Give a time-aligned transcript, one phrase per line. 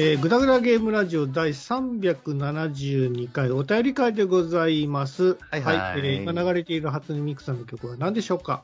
[0.00, 5.36] えー、ぐだぐだゲームラジオ第372回お便り会でございます。
[5.50, 8.62] はいはいえー今流れている初音ミクさんの曲は何でしょうか？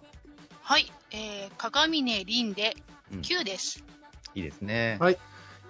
[0.62, 2.76] はい、えー、鏡音凛で
[3.12, 3.82] うん9です。
[4.36, 4.96] いいですね。
[5.00, 5.18] はい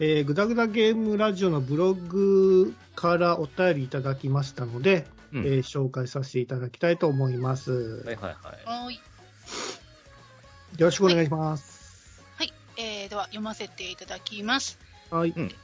[0.01, 8.03] えー、ぐだぐだゲームラジオのブログからお便りいただきましたので、うんえー紹介させていただきたいと思います。
[8.05, 8.35] はいはいはい。
[8.67, 8.95] はーい。
[8.97, 9.01] よ
[10.89, 12.23] ろしくお願いします。
[12.37, 14.79] はい、えー、では読ませていただきます。
[15.15, 15.33] はい。
[15.37, 15.55] うん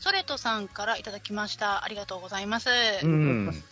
[0.00, 1.82] ソレトさんからいただきました。
[1.82, 2.68] ありがとうございます。
[3.04, 3.62] うん。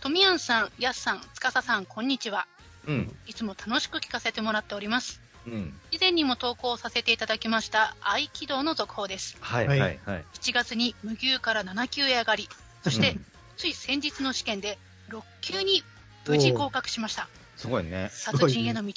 [0.00, 2.48] トミヤンさん、ヤスさん、つかささん、こんにちは。
[2.88, 3.14] うん。
[3.26, 5.20] いつも楽しく聞かせてもらっております。
[5.46, 5.78] うん。
[5.92, 9.36] 以前にも投稿させていただきました、合気道の続報です。
[9.40, 10.24] はいははいいはい。
[10.40, 12.48] 7月に無級から7級へ上がり、
[12.82, 13.24] そして、うん
[13.56, 14.78] つい先日の試験で
[15.10, 15.84] 6級に
[16.26, 17.28] 無事合格しました。
[17.56, 18.08] すごいね。
[18.10, 18.94] 殺人への道、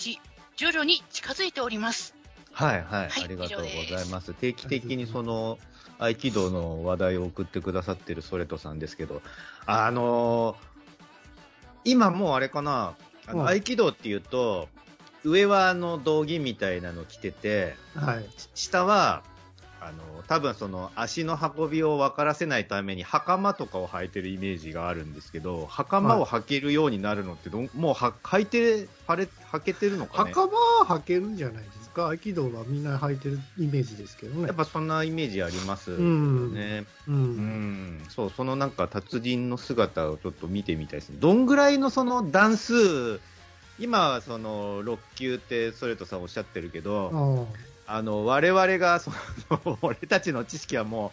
[0.55, 2.15] 徐々に近づいております。
[2.53, 3.09] はいはい。
[3.09, 4.33] はいありがとうございます。
[4.33, 5.59] 定期的にその、
[5.99, 9.21] 合気道の話題を送ってくださってるソレトさんですけど、
[9.65, 10.73] あのー
[11.85, 12.93] 今もうあれかな、
[13.27, 14.69] 合気道っていうと、
[15.25, 18.25] 上はあの道着みたいなの着てて、はい。
[18.55, 19.23] 下は、
[19.81, 30.31] あの、多分その足の運びを分からせないために袴とかを履いてるイメージがあるんですけど、袴を履けるようになるのってどん、もうは履いて、はれ、履けてるのかね？
[30.31, 34.47] 袴は履けるんじゃないですか合気道はみんな履いてるイメージですけどね。
[34.47, 36.53] やっぱそんなイメージありますようん。
[36.53, 36.85] ね。
[37.07, 37.11] う。
[37.11, 38.05] うんん。
[38.09, 41.17] そう、そのなんか達人の姿をちょっと見てみたいですね。
[41.19, 43.19] どんぐらいのその段数、
[43.79, 47.47] 今はその6級ってソレトさんおっしゃってるけど、
[47.87, 49.11] ああの、我々が、そ
[49.49, 51.11] の、 俺たちの知識はも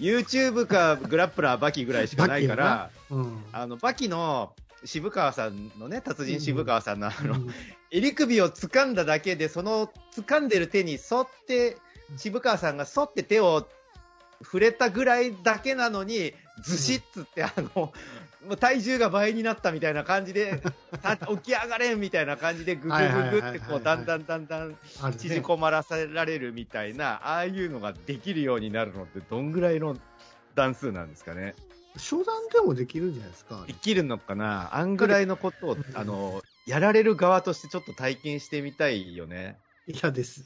[0.00, 3.14] う、YouTube かグラップラーバキぐらいしかないから、あ。
[3.14, 3.44] うん。
[3.52, 4.52] あの、バキの
[4.84, 7.48] 渋川さんのね、達人渋川さんのあの、うん。
[7.90, 11.78] 襟首を掴んだだけで、その掴んでる手に沿って、
[12.16, 13.66] 渋川さんが沿って手を
[14.42, 16.32] 触れたぐらいだけなのに、
[16.62, 17.92] ずしっつって、あの、
[18.46, 20.62] もう体重が倍になったみたいな感じで、
[21.02, 24.76] た 起き上がれんみたいな感じで、ぐぐぐぐって、こ、うだんだんだんだん
[25.18, 29.96] 縮こまらせられるみたいな、ああいうのができるようになるのって、どんぐらいの
[30.54, 31.54] 段数なんですかね。
[31.96, 33.64] 初段でもできるんじゃないですか？
[33.66, 34.74] できるのかな？
[34.76, 39.58] あんぐらいのことをうん、あの、やられる側としてちょっと体験してみたいよね。
[39.86, 40.44] 嫌です。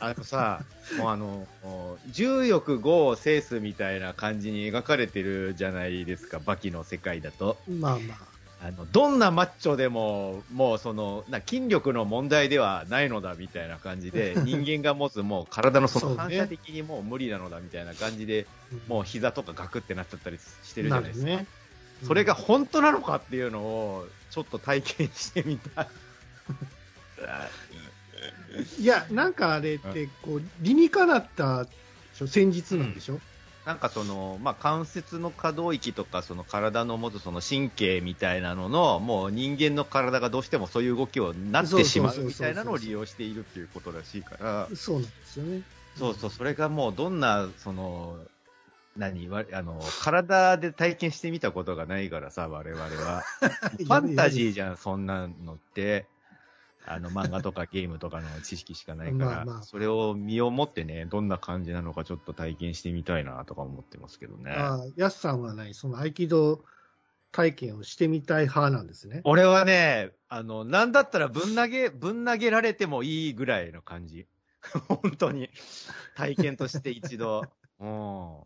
[0.00, 0.64] あとさ、
[0.96, 7.56] もうあの、重欲業を制すみたいな感じに描かれてるじゃないですか、バキの世界だと。
[7.66, 8.31] まあまあ。
[8.64, 18.46] あの、どんなマッチョでも、もうその、な筋力の問題ではないのだみたいな感じで、 人間が持つもう体のその反射的にもう無理なのだみたいな感じで、
[18.86, 21.26] もう膝とかガクってなっちゃったりしてるじゃないですか。
[21.26, 21.46] ね。
[22.04, 25.88] それが本当なのかっていうのを、ちょっと体験してみたい。
[28.78, 31.66] いや、なんかあれって、こう、理にかなった
[32.26, 33.20] 戦術なんでしょ、
[33.64, 45.62] なんかその、まあ、関節の可動域とか、その体の持つその神経みたいなのの、もう人間の体がどうしてもそういう動きをなってしまそうみたいなのを利用しているっていうことらしいから、そうなんですよね。
[45.96, 48.16] そうそう、それがもうどんな、その、
[48.96, 53.22] 何わあの、体で体験してみたことがないからさ、我々は。
[53.78, 56.06] ファンタジーじゃん、そんなのって。
[56.86, 64.50] あの、漫画とかゲームとかの知識しかないから、まあまあそれを身をもってね、どんな感じなのかちょっと体験してみたいなとか思ってますけどね。
[64.50, 66.64] ああ、ヤスさんは何その合気道
[67.30, 69.20] 体験をしてみたい派なんですね。
[69.24, 74.26] 俺はね、あの、なんだったらぶん投げ、ぶん投げられてもいいぐらいの感じ。
[74.88, 75.50] 本当に。
[76.16, 77.42] 体験として一度。
[77.80, 78.40] うん。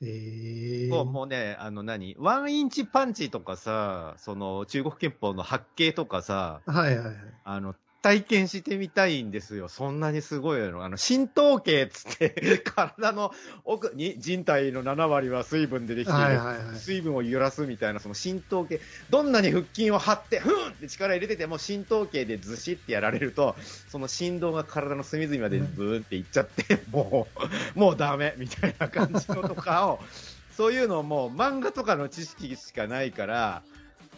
[0.00, 7.16] ええそうもうね、あの何、ワンインチパンチとかさ、その中国憲法の八景とかさ、はいはいはい。
[7.44, 9.68] あの、体験してみたいんですよ。
[9.68, 10.84] そんなにすごいの。
[10.84, 13.32] あの、浸透系っつって、 体の
[13.64, 16.20] 奥に人体の7割は水分でできている。
[16.20, 16.76] はいはいはい。
[16.76, 18.80] 水分を揺らすみたいな、その浸透系。
[19.10, 23.56] どんなに腹筋を張って、ふんって力入れてても浸透系でずしってやられると、
[23.88, 27.26] その振動が体の隅々までブーンっていっちゃって、も
[27.74, 30.00] う、もうダメみたいな感じのとかを、
[30.56, 33.62] そういうのもう漫画とかの知識しかないから、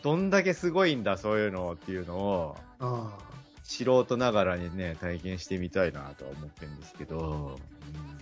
[0.03, 3.30] どんだけすごいんだ、そういうのっていうのを、ああ。
[3.71, 7.59] 素人ながらにね、体験してみたいなとは思ってるんですけど、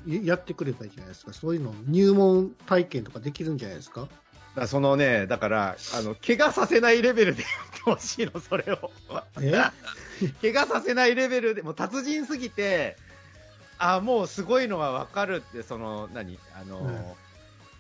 [0.07, 1.33] うんややってくればいいじゃないですか。
[1.33, 4.09] そういうの入門体験とかできるんじゃないですか？
[4.55, 8.91] だそのね、だから、あの、怪我させないレベルでやってほしいの、それを。
[9.41, 9.53] え？
[10.41, 12.97] 怪我させないレベルで、もう達人すぎて、
[13.79, 16.39] あ、もうすごいのはわかるって、その、何？
[16.55, 17.17] あの、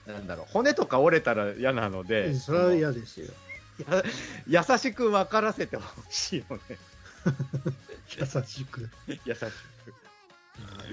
[0.06, 3.26] なんだろう、骨とか折れたら嫌なので、それは嫌ですよ。
[4.46, 6.62] や優しく分からせてほしいのね。
[8.18, 8.88] 優しく。
[9.24, 9.52] 優しく。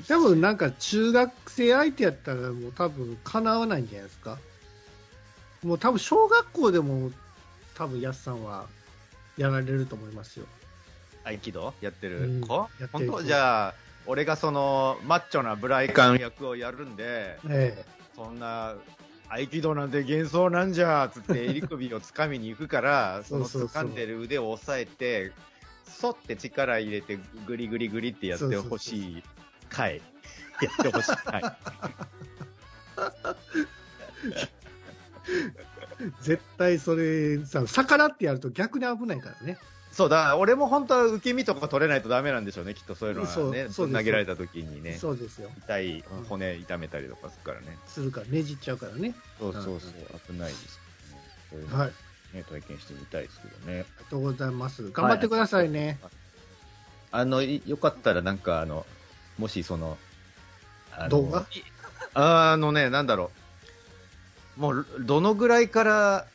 [0.07, 4.37] 多分なんか中学生相手やったらもう多分叶わないんじゃないですか？
[5.63, 7.11] もう多分小学校でも
[7.75, 8.67] 多分やすさんは
[9.37, 10.45] やられると思いますよ。
[11.23, 11.73] 合気道？
[11.81, 13.73] やってうんる子、本当やってる子じゃあ、
[14.05, 17.83] 俺がその、マッチョなブライカン役をやるんで、え
[18.15, 18.75] そんな、
[19.27, 25.54] 合気道なんて幻想なんじゃつって襟首を掴みに行くから、 その掴んでる腕を押さえて、そ
[26.09, 29.23] って力入れてグリグリグリってやってほしい
[29.69, 30.01] 回。
[30.61, 31.41] やってほしい回。
[34.39, 34.47] え
[36.21, 39.57] 絶対それさ、逆らってやると逆に危ないからね。
[39.91, 43.67] そうだ、俺も本当は受け身とか取れないとダメなんでしょうね、きっとそういうのはそうね。
[43.69, 45.49] 投げられた時にね、そうですよ。
[45.57, 47.77] 痛い骨痛めたりとかするからね。
[47.87, 49.15] するからねじっちゃうからね。
[49.39, 49.79] そうそうそう、
[50.27, 50.79] 危ないです
[51.53, 51.77] ね。
[51.77, 51.91] はい。
[52.35, 53.79] ね、体験してみたいですけどね。
[53.79, 54.91] ありがとうございます。
[54.91, 55.99] 頑張ってくださいね。
[57.11, 58.85] あの、いよかったらなんか、あの、
[59.37, 59.97] もしその、
[60.91, 61.45] あの動画？
[62.13, 63.31] あのね、なんだろ
[64.57, 64.59] う。
[64.59, 66.27] もう、どのぐらいから、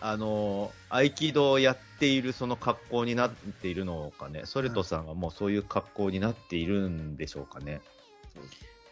[0.00, 4.42] あの、合気道をやっているその格好になっているのかね。
[4.44, 7.80] ソレトさんはもうそういう格好になっているんでしょうかね。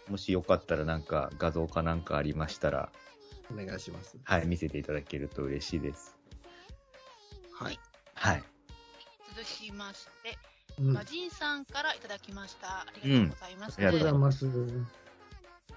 [0.09, 2.89] もしよかったらなんか画像かなんかありましたら、
[3.53, 4.17] お願いします。
[4.25, 6.17] はい、見せていただけると嬉しいです。
[7.63, 7.79] はい。
[8.15, 8.43] はい。
[9.37, 10.37] 続きまして、
[10.79, 10.93] うん。
[10.93, 12.81] マジンさんからいただきました。
[12.81, 13.79] ありがとうございます。
[13.79, 14.47] うんありがとうございます。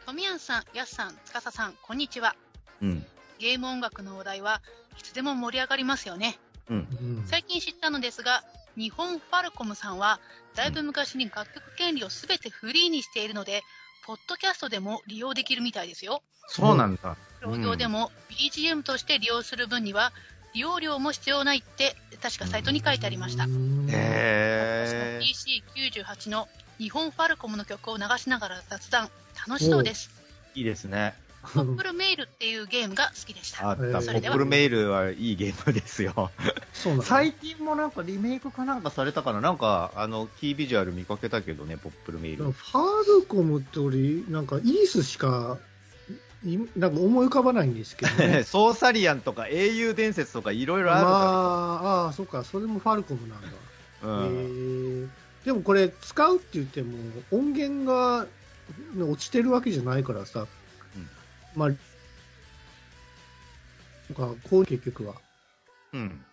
[0.05, 2.35] トミヤンさん、ヤスさん、つかささん、こんにちは。
[2.81, 3.05] うん。
[3.39, 4.61] ゲーム音楽のお題は
[4.97, 6.39] いつでも盛り上がりますよね。
[6.69, 6.75] うん。
[6.77, 8.43] うん最近知ったのですが、
[8.75, 10.19] 日本ファルコムさんは、
[10.55, 13.61] だいぶ昔に楽曲権利をすべてフリーにしているので、
[14.05, 16.21] ポッドキャストでも利用できるみたいですよ。
[16.47, 17.15] そうなんだ。
[17.41, 20.11] 商業でも BGM として利用する分には、
[20.55, 23.43] 利用料も必要ないって、確かサイトに書いてありました。
[23.43, 25.91] うんへー。
[25.91, 26.47] PC98 の
[26.77, 29.09] 日本ファルコムの曲を流しながら雑談、
[29.47, 30.09] 楽しそうです。
[30.55, 31.13] いいですね。
[31.53, 33.69] ポップルメイルっていうゲームが好きでした。
[33.69, 33.81] あった。
[33.81, 36.31] ポえーップルメールはいいゲームですよ。
[36.73, 42.51] そう最近もなんかリメイクかなんかされたかななんか、あの、キービジュアル見かけたけどね、ポップルメール。
[42.51, 42.81] ファ
[43.19, 43.97] ルコムって俺、
[44.29, 45.75] なんかイースしか、い
[46.75, 48.43] なんか思い浮かばないんですけどね。
[48.47, 53.47] ソーサリアンとか英雄伝説とかいろいろまああ、ああ、そっか、それもファルコムなんだ。
[53.47, 53.57] るか
[54.07, 54.09] ら。
[54.09, 54.25] うん。
[54.25, 55.07] へえ
[55.45, 56.97] でもこれ、使うって言っても、
[57.31, 58.27] 音源が
[58.95, 60.47] ね落ちてるわけじゃないからさ、
[60.95, 61.09] うん
[61.55, 61.69] まあ、
[64.13, 65.15] かこう結局は。
[65.93, 66.25] うん。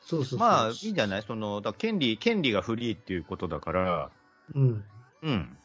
[0.00, 0.38] そうそうそう。
[0.38, 1.22] まあ、いいんじゃない？
[1.22, 4.10] その、だ権利、権利がフリーっていうことだから、
[4.54, 4.84] うん。
[5.22, 5.58] うん。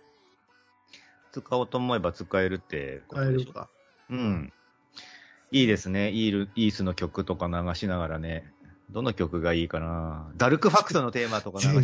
[1.32, 3.32] 使おうと思えば使えるってことでしょ？
[3.32, 3.70] 変えるか。
[4.12, 4.54] うん。
[5.52, 6.12] いいですね。
[6.12, 8.54] イール、イースの曲とか流しながらね。
[8.92, 11.82] どの曲がいいかなダルクファクトのテーマとか流しなが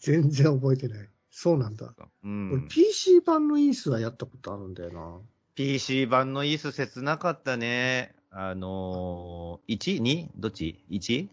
[0.00, 1.08] 全然覚えてない。
[1.30, 1.94] そうなんだ。
[1.96, 2.04] ら。
[2.04, 2.68] う俺ん。
[2.68, 5.18] PC 版のイースはやったことあるんだよな。
[5.54, 8.14] PC 版のイース切なかったね。
[8.30, 10.28] あのー、1?2?
[10.36, 11.28] どっち ?1?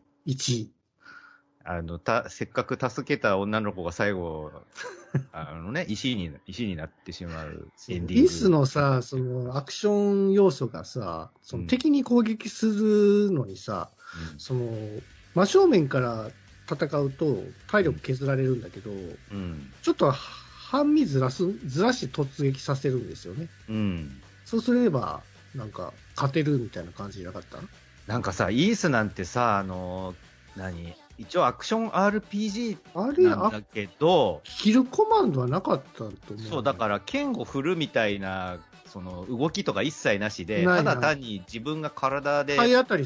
[1.66, 1.70] 1。
[1.70, 4.52] あの、た、せっかく助けた女の子が最後、
[5.32, 8.26] あのね、石に、石になってしまうエンディング。
[8.26, 13.90] イースのさ、そのアクション要素がさ、その敵に攻撃するのにさ、
[14.38, 15.02] その
[15.34, 16.32] 真正面から
[16.70, 18.98] 戦うと体力削られるんだけど、うん。
[19.32, 19.74] うん。
[19.82, 23.50] ちょっと半身ずらす、ずらして突撃させるんですよね。
[23.70, 24.22] うん。
[24.46, 25.24] そうすれば、
[25.56, 27.60] なんか、勝てるみたいな感じじゃなかった？
[28.08, 30.16] なんかさ、イースなんてさ、あの、
[30.56, 30.94] 何？
[31.18, 32.78] 一応アクション RPG
[33.22, 36.40] なんだけど、キルコマンドはなかったと思う。
[36.40, 42.58] そう、だから、剣を振るみたいな、その、動きとか一切なしで、ないただ単に自分が体で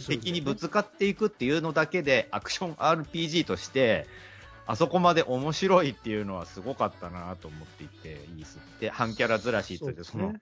[0.08, 4.08] 敵にぶつかっていくっていうのだけで、アクション RPG として、
[4.68, 10.24] あそこまで面白いっていうのはすごかったなと思っていて、イースって、半キャラずらしってそそうですね。
[10.24, 10.34] の、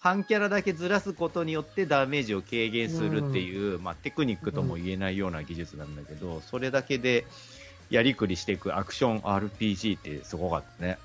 [0.00, 7.26] 半キャラだけずらすことによってダメージを軽減するっていう、まあテクニックとも言えないような技術なんだけど、それだけで
[7.90, 10.98] やりくりしていくアクション RPG ってすごかったね。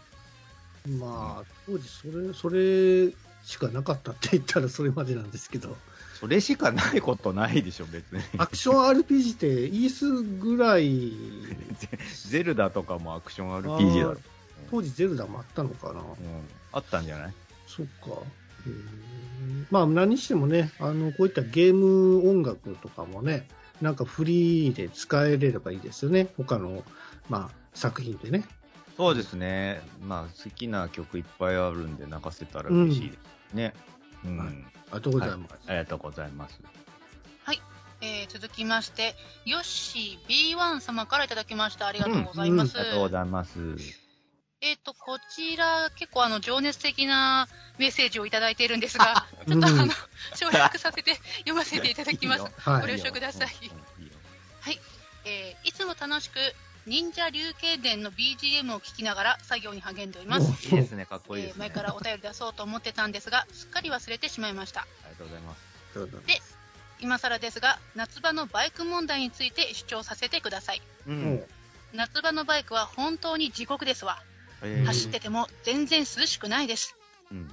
[0.99, 3.11] まあ、当時それ、それ
[3.43, 5.75] しかなかったって言ったらそれまでなんですけど、
[6.19, 8.21] それしかないことないでしょ、別に。
[8.37, 11.11] アクション RPG ってイースぐらい、
[12.29, 14.17] ゼルダとかもアクション RPG だろ。
[14.71, 15.99] 当時ゼルダもあったのかな。
[15.99, 16.05] うん、
[16.71, 17.33] あったんじゃない？
[17.67, 18.21] そっか。
[19.71, 23.47] まあ何にしてもね、あの、こういったゲーム音楽とかもね、
[23.81, 26.27] なんかフリーで使えれればいいですよね。
[26.37, 26.83] 他の、
[27.29, 28.45] まあ、作品でね。
[28.97, 29.81] そうですね。
[30.03, 33.17] まあ、好きな曲いっぱいあるんで、流せたら嬉しいで
[33.49, 33.73] すね。
[34.25, 34.37] うん。
[34.37, 34.47] はい
[34.91, 35.51] ありがとうございます。
[35.51, 36.61] はいありがとうございます。
[38.01, 41.87] えー続きまして、ヨッシー B1 様からいただきました。
[41.87, 42.77] ありがとうございます。
[42.77, 44.04] ありがとうございます。
[44.65, 49.89] えっ、と、こちら、結構あの、情熱的なメッセージをいただいているんですが、ちょっとあの、うん
[50.33, 52.41] 省略させて読ませていただきます。
[52.67, 53.49] はいご了承ください。
[53.97, 54.79] うんい
[55.25, 56.39] えーいつも楽しく、
[56.87, 60.65] 忍者龍慶伝の BGM を聞きながら作業に励んでおります。
[60.65, 61.65] いいですね、かっこいいですね。
[61.65, 64.81] えー前からお便り出そうと思ってたんですが、すっかり忘れてしまいました。
[64.81, 65.61] ありがとうございます。
[65.93, 66.17] そうだ
[67.01, 70.81] 今更ですが、夏場のバイク問題について主張させてください。
[71.05, 71.43] うん
[71.93, 74.21] 夏場のバイクは本当に地獄ですわ。
[74.65, 76.95] えー走ってても全然涼しくないです。
[77.31, 77.47] うん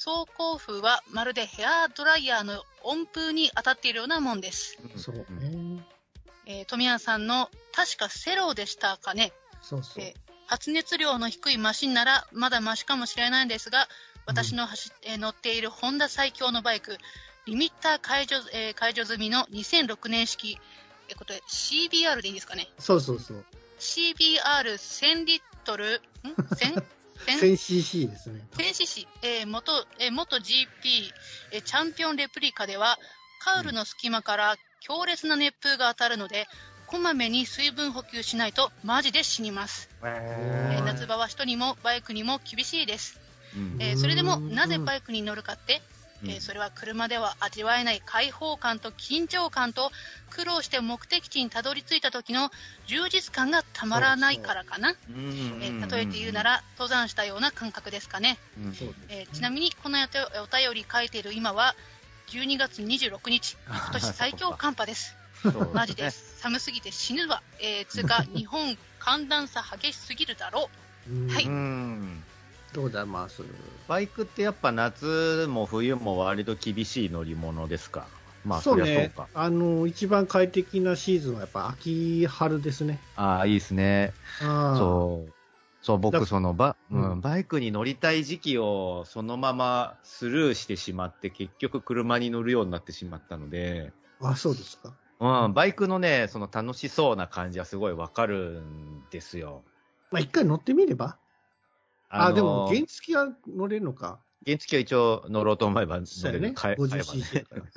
[0.00, 4.78] 走行風はまるでヘアドライヤーの温風に当たっているようなもんです。
[4.96, 5.84] そうんね。
[6.46, 9.32] えー富谷さんの確かセローでしたかね。
[9.60, 10.04] そうそう。
[10.04, 13.86] えー発熱量の低いマシンならまだマシかもしれないんですが、
[14.24, 16.96] 私の走えー乗っているホンダ最強のバイク、
[17.44, 20.58] リミッター解除,、えー解除済みの2006年式、
[21.10, 22.68] えーことで CBR でいいんですかね。
[22.78, 23.44] そうそうそう。
[23.80, 26.00] CBR1000 リットル、ん ?1000?
[26.36, 28.40] 1000cc ですね。
[28.56, 30.66] 1000cc、えー元、えー元 GP、
[31.52, 32.98] えーチャンピオンレプリカでは、
[33.40, 36.46] カウルの隙間から強烈な熱風が当たるので、
[36.86, 39.90] こまめに水分補給しないとマジで死にます。
[40.02, 43.20] えーうん夏場は人にもバイクにも厳しいです。
[43.54, 45.82] うんえーそれでもうんなぜバイクに乗るかって、
[46.24, 49.90] えーそれは車では味わえない開放感と緊張感と
[50.30, 52.50] 苦労して目的地にたどり着いた時の
[52.86, 54.94] 充実感がたまらないからかな。
[55.90, 58.38] 例えて言うな、ら登山したような感覚ですかね。
[58.58, 58.74] うん
[59.08, 60.02] えーちなみにこのお
[60.56, 61.74] 便り書いている今は
[62.28, 65.16] 12月26日、 今年最強寒波です。
[65.72, 66.40] マジです。
[66.40, 67.42] 寒すぎて死ぬわ。
[67.60, 70.68] えー、つうか日本寒暖差激しすぎるだろ
[71.08, 72.17] うんはいうん
[72.72, 73.42] どうだます。
[73.86, 78.10] バイクってやっぱ夏も冬も割と厳しい乗り物ですか？
[78.42, 79.28] まあ、そそうりゃそう。
[79.32, 83.00] あの、一番快適なシーズンはやっぱ秋春ですね。
[83.14, 84.14] ああ、いいですね。
[84.72, 85.34] そう。
[85.80, 94.96] そう、だ僕、そのバ、ううんん、バイクに乗りたい時期をそのままスルーしてしまって、結局車に乗るようになってしまったので、あ、そうですか。
[95.20, 99.64] うん、バイクのね、その楽しそうな感じはすごいわかるんですよ。
[100.10, 101.18] まあ、一回乗ってみれば？
[102.08, 104.20] あ、のでも、原付は乗れるのか。
[104.46, 106.32] 原付は一応乗ろうと思えば乗。
[106.32, 106.52] れる。
[106.54, 107.62] 買え買えばね 50cc だから。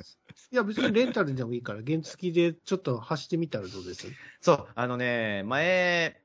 [0.52, 4.06] いや、別にレンタルでもいいから、原付でちょっと走ってみたらどうです？
[4.40, 6.20] そう、あのね、前、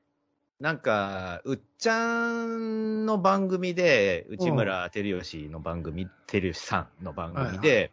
[0.60, 7.92] なんか、うっちゃんの番組で、内村照吉の番組、照吉さんの番組で、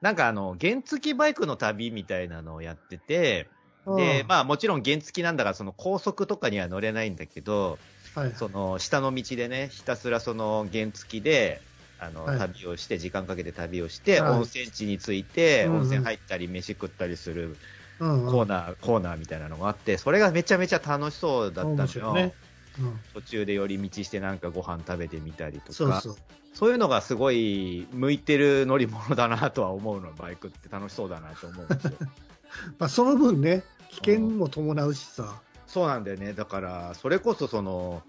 [0.00, 3.48] なんかあの、原付バイクの旅みたいなのをやってて、
[3.86, 11.62] で、まあもちろん原付なんだから、その高速とかには乗れないんだけど、あ、はい、その下の道でね、ひたすらその原付で、
[11.98, 17.56] あの、はい旅をして、時間かけて旅をして、はい温泉地に着いて、うんうん温泉入ったり、飯食ったりする
[18.00, 22.14] うんうんコーナー、コーナーみたいなのがあって、それがめちゃめちゃ楽しそうだった面のよ。
[22.14, 22.34] ね。
[22.78, 25.72] うん、途中で寄り道してなんかご飯食べてみたりとか。
[25.72, 26.16] そうそう。
[26.54, 31.92] そういうのがすごい向いてる乗り物だなとは思うの、バイクって楽しそうだなと思うんですよ。
[32.78, 35.40] まあ、その分ね、危険も伴うしさ。
[35.72, 36.34] そうなんだよね。
[36.34, 38.02] だから、それこそその、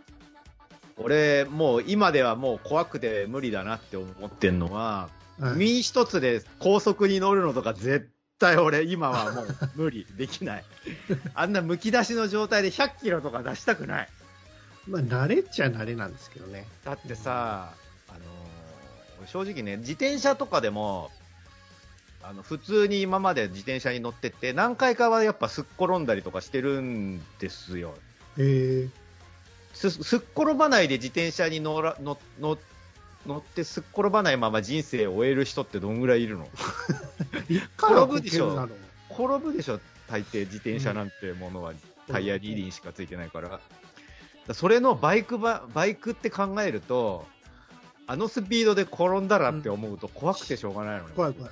[0.97, 10.63] 俺、もう今ではもう怖くて無理だなって思ってんのは、はい身一つで高速に乗るのとか絶対俺今はもう無理、できない。
[11.33, 14.09] あんな剥き出しの状態で100キロとか出したくない。
[14.87, 16.67] まあ、慣れっちゃ慣れなんですけどね。
[16.85, 17.73] だってさ、
[18.09, 21.09] あのー正直ね、自転車とかでも、
[22.23, 27.93] あの普通に今まで自転車に乗ってって、何回かはやっぱすっ転んだりとかしてるんですよ。
[28.37, 28.87] え
[29.73, 32.57] すすっ転ばないで自転車に乗ら乗乗
[33.27, 36.47] 乗ってすっ転ばないまま人生を終える人ってどんぐらいいるの？
[37.77, 38.69] 転ぶでしょ
[39.11, 41.73] 転ぶでしょ、大抵自転車なんてものは
[42.07, 43.59] タイヤリーディンしかついてないから。
[44.47, 47.25] らそれのバイクば、バイクって考えると、
[48.07, 51.13] あのスピードで転んだらって思うと怖くてしょうがないのね。
[51.15, 51.51] 怖い怖い。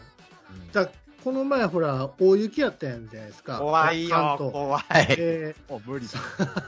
[0.53, 0.89] うんじゃあ
[1.24, 3.60] この前ほら、大雪やったやんじゃないですか。
[3.60, 4.84] 怖いよ、怖い。
[5.20, 6.13] えもう無理だ。
[6.20, 6.63] ー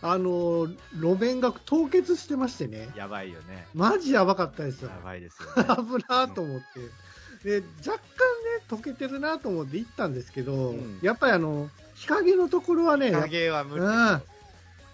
[0.02, 2.88] あの、路面が凍結してましてね。
[2.94, 3.66] やばいよね。
[3.74, 5.00] マジやばかったですよや。
[5.02, 5.64] ばいですよ、ね。
[5.98, 6.60] 危なと思っ
[7.42, 7.60] て。
[7.60, 8.02] で、若干ね、
[8.68, 14.22] 溶けてるなと思って行ったんですけど、うんやっぱりあの、日陰のところはね、影は無理うん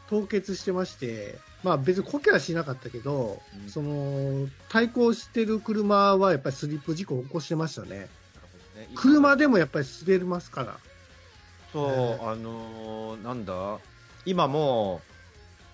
[0.08, 8.08] 凍結してまして、まあ別にこけはしなかったけど、うんその、対向してる車はやっぱりスリップ事故を起こしてましたね。
[8.94, 10.78] 車でもやっぱり滑りますから。
[11.72, 12.18] そう、ね。
[12.22, 13.78] あのーなんだ、
[14.24, 15.12] 今もう、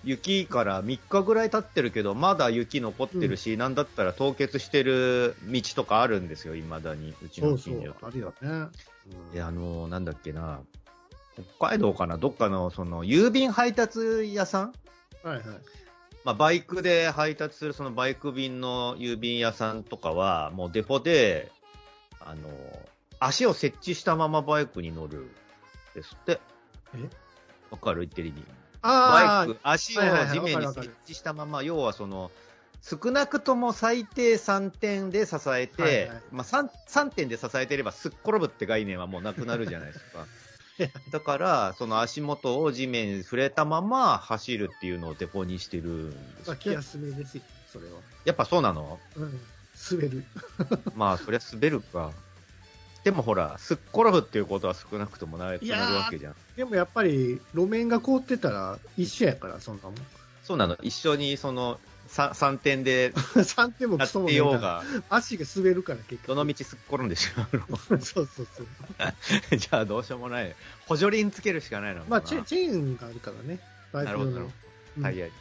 [0.05, 8.49] 雪から3日ぐらい経ってるけど、まだ雪残ってるし、なんだったら凍結してる道とかあるんですよ、未だに、うちそうそうの近所、あるよね。
[8.49, 9.31] うん。
[9.33, 10.61] で、あのーなんだっけな、
[11.57, 14.73] 北海道かな、どっかの、その、郵便配達屋さん？
[15.23, 15.43] はいはい。
[16.25, 21.51] まあ、バイクで配達するそのバイク便の郵便屋さんとかは、もうデポで、
[22.21, 22.49] あの、
[23.19, 25.29] 足を設置したままバイクに乗る
[25.93, 26.39] ですって。
[26.95, 27.09] え？
[27.71, 28.01] わかる？
[28.01, 28.43] 言ってる意味。
[28.81, 32.31] あバイク、足を地面に設置したまま、要はその、
[32.81, 40.25] 少なくとも最低3点で支えて、はいはいまあ 3, 3点で支えてればすっ転ぶって概念はもうなくなるじゃないですか。
[41.11, 47.99] だから、その足元を地面に触れたまま走るっていうのをデポにしてるんですってあ気休めですよ、それは。
[48.23, 48.97] やっぱそうなの？
[49.17, 49.41] うん。
[49.91, 50.23] 滑る。
[50.95, 52.13] まあ、そりゃ滑るか。
[53.03, 56.35] でもほら、すっ転ぶっていうことは少なくともないくなるわけじゃん。
[56.55, 59.95] でもやっぱり、路面が凍ってたら一緒やから、そんなもん。
[60.43, 60.75] そうなの。
[60.81, 66.27] 一緒にその 3, 3点で 3点もクソもようが、足が滑るから結局。
[66.27, 67.77] どの道すっ転んでしまうの？
[68.01, 68.67] そうそうそう。
[69.55, 70.55] じゃあどうしようもない。
[70.87, 72.03] 補助輪つけるしかないの？
[72.05, 73.59] まあチェ、チェーンがあるからね。
[73.93, 74.51] バイク用のなるほどなるほ。
[74.97, 75.31] うんタイヤに。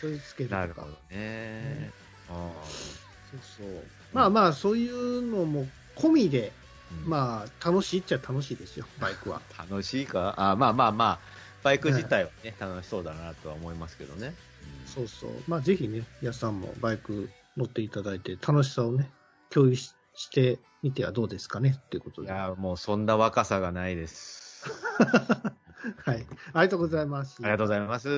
[0.00, 0.50] それつける。
[0.50, 1.92] なるほどね。
[2.28, 2.52] あ
[3.30, 3.66] そうそう。
[4.12, 6.59] まあまあ、そういうのも込みで、ー
[7.06, 9.40] まあ、楽しいっちゃ楽しいですよ、 バイクは。
[9.58, 10.34] 楽しいか？
[10.36, 11.20] あまあまあまあ、
[11.62, 14.34] バイク自体はね、楽しそうだなとは思いますけどね。
[14.86, 15.30] そうそう。
[15.46, 19.10] まあ、ぜひね、やさんもバイク乗っていただいて、楽しさをね、
[19.50, 22.30] 共有ししてみてはどうですかねっていうことで。
[22.30, 24.68] はいや、もうそんな若さがないです。
[26.14, 26.26] い。
[26.52, 27.38] ありがとうございます。
[27.40, 28.08] ありがとうございます。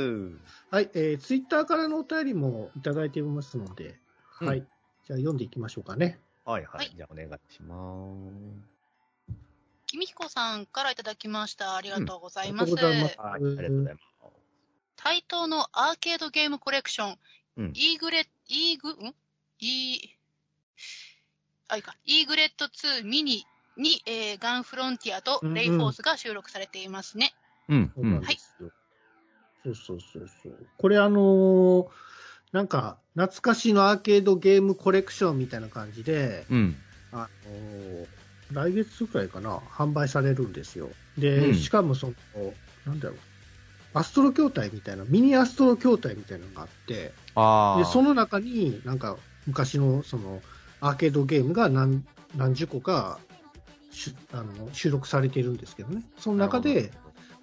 [0.70, 4.00] はい、えー、ツイッターからのお便りもいただいていますので、
[4.40, 4.66] うんはい。
[5.04, 6.20] じゃあ読んでいきましょうかね。
[6.44, 6.96] はいははいい。
[6.96, 7.76] じゃあお願いしま
[9.28, 9.36] す。
[9.86, 11.76] きみひこさんからいただきました。
[11.76, 12.70] ありがとうござありがいます。
[12.70, 13.18] とうございます。
[13.18, 14.06] はい、ありがとうございます。
[14.96, 17.18] 対等のアーケードゲームコレクション、
[17.58, 19.14] うんイーグレ、イーグ、ん？
[19.58, 20.08] イー、
[21.68, 23.44] あ、いいか、イーグレット2ミニ
[23.76, 27.34] に、えーガンフロンティアとレイフォースが収録されていますね。
[27.68, 28.70] うん、そうなんですよ。
[29.64, 30.68] そうそうそうそう。
[30.78, 31.88] これあのー
[32.52, 36.76] なんか、懐かしのアーケードゲームコレクションみたいな感じで、うん。
[37.12, 38.06] あのー
[38.52, 40.90] 来月くらいかな、販売されるんですよ。
[41.16, 42.14] で、うんしかもその、
[42.86, 43.18] なんだろう、
[43.94, 47.78] アストロ筐体みたいな、ミニアストロ筐体みたいなのがあって、ああ。
[47.78, 50.42] で、その中になんか昔のその
[50.80, 52.04] アーケードゲームが何
[52.36, 53.18] 何十個か
[54.32, 56.02] あの収録されているんですけどね。
[56.18, 56.90] その中で、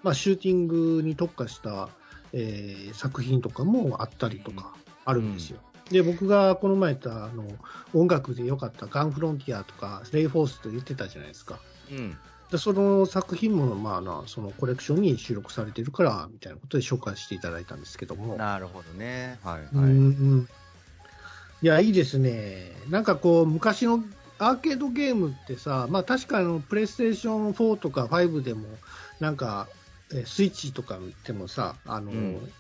[0.04, 1.89] まあ、シューティングに特化した、
[2.34, 4.74] えー作品とかもあったりとか
[5.10, 5.60] あるんですよ。
[5.89, 7.45] で、僕がこの前言ったあの
[7.93, 11.60] 音楽で良かったガンフロンティアとかレイフォースと言ってたじゃないですか。
[11.91, 12.17] うん。
[12.52, 18.36] で、その作品も、まあな、そのコレクションに収録されてるから、みたいなことで紹介していただいたんですけども。
[18.38, 19.39] なるほどね。
[19.43, 19.91] はい、うんはい。
[19.91, 20.50] うん
[21.62, 22.72] いや、いいですね。
[22.89, 24.02] なんかこう、昔の
[24.38, 28.67] アーケードゲームってさ、まあ確かあの、プレイステーション4とか5でも、
[29.19, 29.67] なんか、
[30.13, 32.52] えスイッチとかでもさ、あの、うん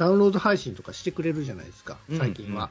[0.00, 2.70] ダウンロード配信とかしてくれるじゃないですか、最近は。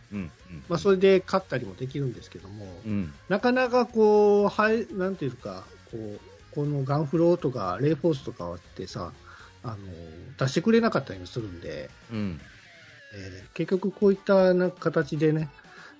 [0.67, 3.13] まあそれで買ったりもできるんですけども、うん。
[3.29, 6.19] なかなかこう、はい、なんていうか、こう、
[6.55, 9.13] このガンフローとか、レイフォースとかってさ、
[9.61, 9.77] あの、
[10.39, 12.41] 出してくれなかったりもするんで、うん。
[13.13, 15.49] えー結局こういったな形でね、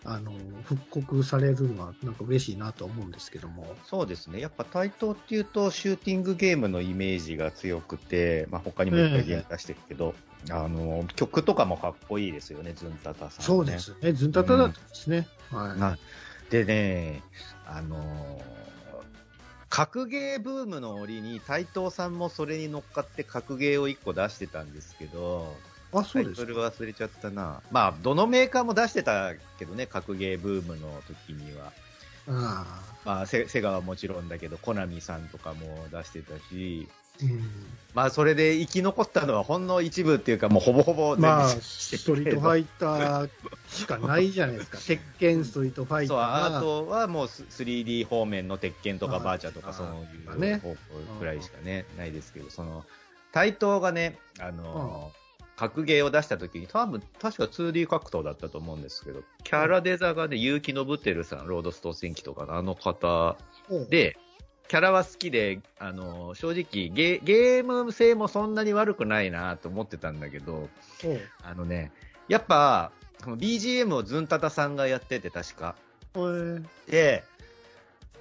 [0.06, 0.32] あの、
[0.64, 3.76] 復刻されるのはなんか嬉しいなと思うんですけども。
[3.86, 4.40] そうですね。
[4.40, 10.16] やっぱ対等っていうと、シューティングゲームのイメージが強くて、まあ他にもいっぱいゲーム出してるけど、
[10.50, 13.46] あの、曲とかもかっこいいですよね、ズンタタさん、ね。
[13.46, 13.80] そうで。
[13.80, 14.14] すね。
[14.14, 15.28] ずんたただったんですね。
[15.52, 15.80] はい。
[15.80, 15.98] な
[16.50, 17.22] でね、
[17.68, 18.42] あの
[19.70, 25.56] 格ゲーブームの折に、台東さんもそれに乗っかって格ゲーを1個出してたんですけど、
[25.94, 26.46] あ、そうですか。
[26.46, 27.62] タイトル忘れちゃったな。
[27.72, 31.72] まあ、どのメーカーも出してたけどね、格ゲーブームの時には。
[32.28, 32.66] あ
[33.06, 36.88] まあ、セセガはもちろんだけど、コナミさんとかも出してたし、
[37.22, 37.26] あ。
[37.26, 37.42] うん。
[37.96, 43.30] まあ、それで生き残ったのはほんの一部っていうか、もうほぼほぼ全部まあ、ストリートファイター
[43.68, 44.78] しかないじゃないですか。
[44.86, 46.58] 鉄拳ストリートファイタそう、ーが。
[46.58, 49.92] あとはもうス 3D 方面の鉄拳とかはいバーチャとかあそうい
[50.38, 50.76] うね方向
[51.20, 52.86] くらいしかね、ないですけど、その、
[53.32, 55.12] 対等がね、あの、
[55.60, 63.36] 格ゲーを出した時に、多分、確か 2D 格闘だったと思うんですけど、キャラデザがね、結城信輝さん、ロードストー戦記とかのあの方
[63.70, 64.18] うん、で、
[64.70, 70.70] キャラは好きで、あの、正直ゲ、ゲーム性もそんなに悪くないなと思ってたんだけど、
[71.04, 71.20] うん。
[71.44, 71.92] あのね、
[72.30, 75.76] やっぱ、BGM をズンタタさんがやってて、確か。
[76.16, 76.64] えー。
[76.90, 77.26] で、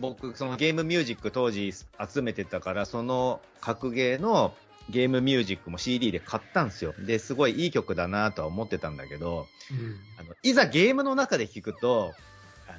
[0.00, 4.54] 僕、そのゲームミュージック当時集めてたから、その格ゲーの
[4.90, 6.94] ゲームミュージックも CD で買ったんですよ。
[6.98, 12.14] で、すごいいい曲だなとは思ってたんだけど、うんあのいざゲームの中で聞くと、
[12.66, 12.78] あの、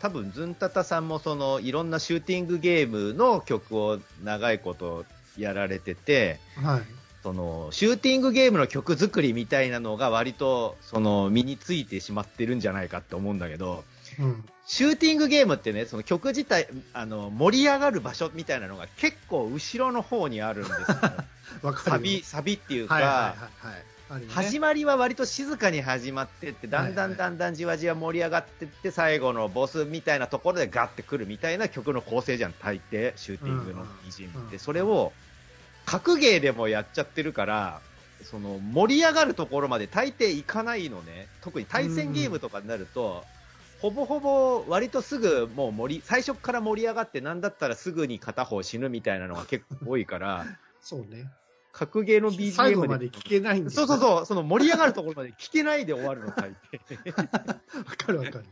[0.00, 5.04] 多分ズンタタさんもそのいろんなシューティングゲームの曲を長いこと
[5.36, 6.82] やられてて、はい。
[7.22, 13.84] その、シューティングゲームの曲作りみたいなのが割と、その、身についてしまってるんじゃないかって思うんだけど、
[14.18, 14.44] うん。
[14.66, 20.86] シューティングゲームってね、その曲自体、あの、盛り上がる場所みたいなのが結構後ろの方にあるんですよ。
[21.84, 23.72] サビ、サビっていうか、はいはいはい
[24.12, 24.20] はい。
[24.20, 34.54] ね始まりは割と静かに始まってって、だんだんだんだんじわじわ盛り上がってって、最後のボスみたいなところでガッてくるみたいな曲の構成じゃん、大抵、シューティングの BGM って。
[34.54, 35.12] うんそれを、
[35.84, 37.80] 格ゲーでもやっちゃってるから、
[38.22, 41.26] その盛り上がるところまで大抵いかないのね。
[41.40, 43.24] 特に対戦ゲームとかになると、
[43.82, 50.46] ほぼほぼ割とすぐもう盛り、最初から盛り上がってなんだったらすぐに片方死ぬみたいなのが結構多いから、
[50.80, 51.28] そうね。
[51.72, 57.10] 格ゲーの最後 BGM まで聞けないんそうそうそう、その盛り上がるところまで聞けないで終わるの、大抵。
[57.18, 57.24] わ
[57.96, 58.44] かるわかる。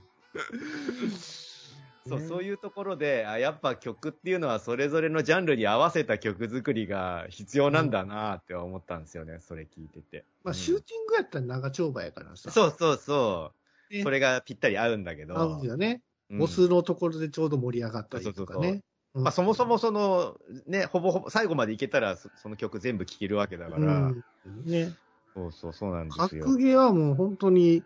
[2.08, 10.24] そう、ねそういうところで、あ、やっぱ曲っていうのはそれぞれのジャンルに合わせた曲作りが必要なんだなって思ったんですよね、それ聞いてて。
[10.42, 12.50] まあ、うんシューティングやったら長丁場やからさ。
[12.50, 13.59] そうそうそう。
[13.90, 15.36] ねそれがぴったり合うんだけど。
[15.36, 16.02] 合うよね。
[16.30, 18.82] うんボスのところでちょうど盛り上がったりとかそうそうそうね。
[19.14, 20.36] うんまあ、そもそもその、
[20.68, 24.12] ね、ほぼほぼ最後までいけたらそその曲全部聴けるわけだから、
[24.46, 24.92] うんね。
[25.34, 26.44] そうそうそうなんですよ。
[26.44, 27.84] 格ゲーはもう本当に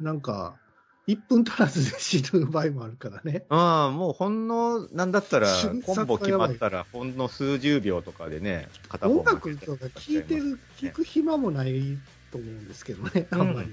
[0.00, 0.56] なんか、
[1.06, 3.44] 1分足らずで死ぬ場合もあるからね。
[3.50, 5.48] ああ、もうほんの、なんだったら
[5.84, 11.98] コンボ決まったら、ほんの数十秒とかでね、片方音楽とか聴いてる、聴く暇もない
[12.30, 13.68] と思うんですけどね、あんまり。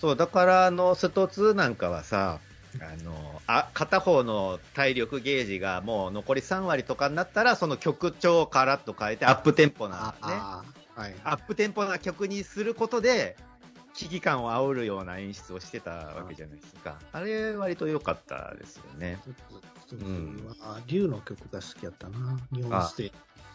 [0.00, 2.40] そう、だから、あの、スト2なんかはさ、
[2.80, 10.32] あの、あ、片方の体力ゲージがもう残り3割とかになったら、その曲調をカラッと変えて、アップテンポな、ね、
[10.94, 11.14] はい。
[11.24, 13.36] アップテンポな曲にすることで、
[13.92, 16.98] 危機感を煽るような演出をしてたわけじゃないですか。
[17.12, 19.18] あれ、割と良かったですよね。
[19.22, 23.12] ちょっと、ちょっと、あ竜の曲が好きやったな、日本ステー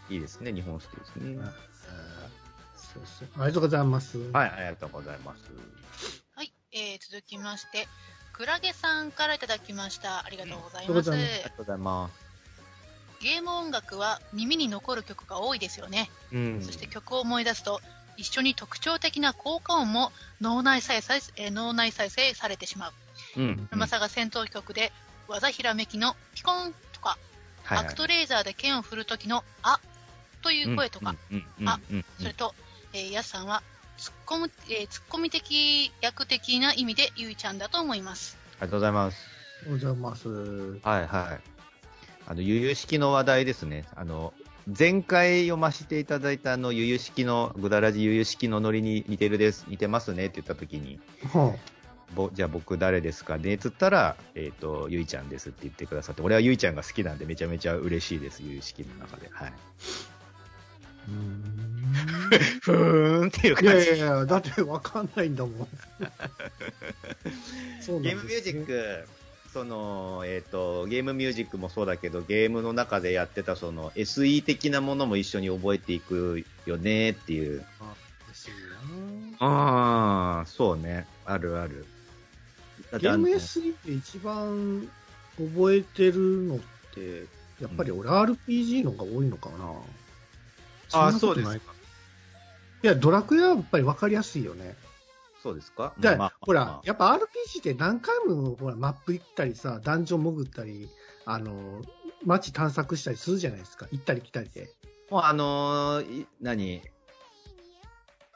[0.09, 0.15] ジ。
[0.15, 1.43] いいですね、日本ステージですね。
[1.43, 1.75] ああ
[2.75, 3.27] そうそう。
[3.41, 4.17] ありがとうございます。
[4.31, 5.49] はい、ありがとうございます。
[7.15, 7.87] 続きまして、
[8.33, 10.25] クラゲさんからいただきました。
[10.25, 11.11] ありがとうございます。
[11.13, 12.13] ありがとうございます。
[13.21, 16.09] ゲーム音楽は耳に残る曲が多いですよね。
[16.33, 17.79] うんそして曲を思い出すと、
[18.17, 22.93] 一緒に特徴的な効果音も脳内再生、えー脳内再生されてしまう。
[23.37, 23.69] うん。
[23.71, 24.91] 沼さが戦闘曲で
[25.29, 27.17] 技ひらめきのピコンとか、
[27.63, 29.79] はいアクトレーザーで剣を振る時のあ
[30.41, 31.15] という声とか、、
[31.63, 31.79] あ
[32.19, 32.53] それと、
[32.91, 33.63] えー、やすさんは
[33.97, 38.37] ツッコむ、えーツッコミ的役的な意味でゆいちゃんだと思います。
[38.59, 39.17] ありがとうございます。
[39.67, 40.29] おはようございます。
[40.29, 41.55] はいはい。
[42.27, 43.85] あの、ゆゆ式の話題ですね。
[43.95, 44.33] あの、
[44.77, 50.99] 前回読ませていただいたあの、ゆゆ式の、ぐだらじゆゆ式のノリに似てるです、似てますねって言った時に、
[51.31, 51.55] は
[52.15, 59.29] ぼじゃあ僕誰ですかねっつったら、えっ、と、ゆいちゃんですって言ってくださって、俺はゆいちゃんが好きなんでめちゃめちゃ嬉しいです、ゆゆ式の中で。
[59.31, 59.53] はい。
[62.61, 63.67] ふーんっていうい感じ。
[63.67, 65.67] やいやいや、だってわかんないんだもん。
[67.81, 69.07] そうゲームミュージック、
[69.53, 77.63] その、えっ、と、ゲームミュージックもそうだけど、ゲームの中でやってたその SE 的なものも一緒に覚えていくよねっていう。
[77.79, 77.93] あ
[78.27, 81.05] ですよねああ、そうね。
[81.25, 81.85] あるある。
[82.91, 84.89] だってあのゲーム SE って一番
[85.37, 86.59] 覚えてるのっ
[86.93, 87.25] て、
[87.61, 89.71] やっぱり俺 RPG のが多いのかな。
[90.95, 91.73] あそうですか。
[92.83, 94.75] いや、ドラクエはやっぱり分かりやすいよね。
[95.41, 95.93] そうですか？
[95.99, 100.89] だまあほら、まあやっぱ RPG って何回もほらマップ行ったりさ、ダンジョン潜ったり、
[101.25, 101.81] あの、
[102.25, 103.87] 街探索したりするじゃないですか。
[103.91, 104.69] 行ったり来たりで。
[105.09, 106.81] もうあのーい何？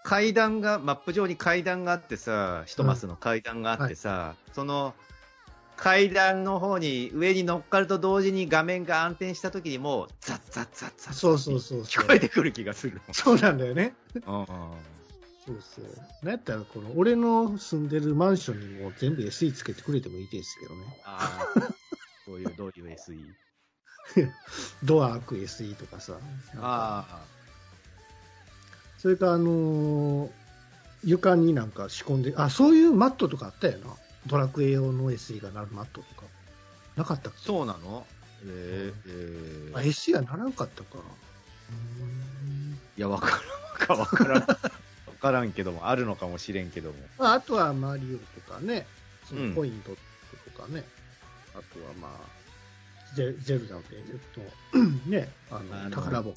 [0.03, 4.93] 階段が、マップ上に階段があってさ、一マスの階段があってさ、その
[5.79, 13.01] 階段の方に上に乗っかると同時に画面が暗転した時にもう、ザッザッザッザッそうそうそう聞こえてくる気がする。
[13.13, 13.95] そうなんだよね。
[14.25, 15.85] そうそう。
[16.21, 20.83] なんやったら、この、俺の住んでるマンションにも全部 SE つけてくれてもいいですけどね。
[21.05, 21.59] ああ、
[22.27, 22.95] どういう、どういう
[24.15, 24.27] SE?
[24.83, 26.11] ドア開く SE とかさ。
[26.11, 26.27] なんか
[26.61, 27.25] あ
[28.97, 30.29] それから、あのー
[31.05, 33.95] 床になんか仕込んで、あ、そういうマットとかあったよな。
[34.27, 36.23] ドラクエ用の SE がなるマットとか。
[36.95, 37.45] なかったっあ、け？
[37.45, 38.05] そうなの？
[38.45, 40.97] えー、えあ、ー、SE がならんかったか。
[42.97, 44.43] いや、わからんかわからん。
[44.43, 44.57] わ
[45.21, 46.97] からんけども、あるのかもしれんけども。
[47.17, 48.85] まあ、あとはマリオとかね、
[49.27, 50.83] そうんのコイントとかね、
[51.53, 52.11] あとはまあ、
[53.15, 54.41] ゼゼルダで言うと、
[55.09, 56.33] ね、あの、あの宝箱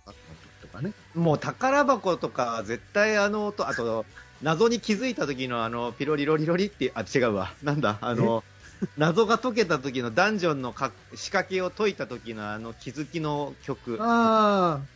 [0.61, 0.92] とかね。
[1.14, 4.06] もう宝箱とか、絶対あの音、あと、
[4.42, 7.52] 謎に気づいた時のあの、ピロリロリロリって、あ、違うわ。
[7.62, 8.42] なんだ、あの、
[8.96, 13.98] 謎が解けた時のダンジョンのか仕掛けを解いた時のあの気づきの曲。
[14.00, 14.87] ああ、